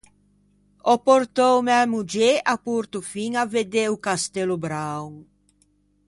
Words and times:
Ò 0.91 0.93
portou 1.05 1.55
mæ 1.67 1.77
moggê 1.93 2.31
à 2.53 2.55
Portofin 2.65 3.31
à 3.41 3.43
vedde 3.53 3.83
o 3.95 3.97
Castello 4.05 4.55
Brown. 4.65 5.13